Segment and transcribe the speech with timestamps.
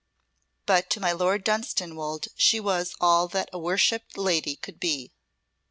[0.65, 5.11] But to my Lord of Dunstanwolde she was all that a worshipped lady could be.